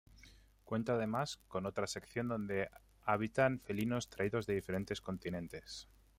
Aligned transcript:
Cuenta 0.63 0.93
además 0.93 1.37
con 1.47 1.67
otra 1.67 1.85
sección 1.85 2.27
donde 2.27 2.71
habitan 3.03 3.59
felinos 3.59 4.09
traídos 4.09 4.47
de 4.47 4.55
diferentes 4.55 4.99
continentes. 4.99 5.89